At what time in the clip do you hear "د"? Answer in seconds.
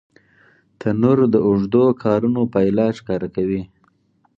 1.33-1.35